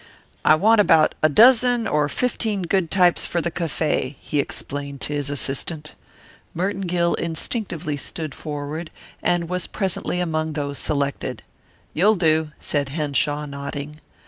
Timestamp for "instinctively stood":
7.13-8.33